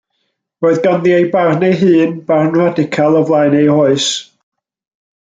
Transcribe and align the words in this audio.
Roedd 0.63 0.79
ganddi 0.85 1.11
ei 1.17 1.27
barn 1.35 1.65
ei 1.67 1.77
hun, 1.81 2.15
barn 2.31 2.51
radical 2.61 3.19
o 3.21 3.21
flaen 3.29 3.59
ei 3.59 3.71
hoes. 3.77 4.09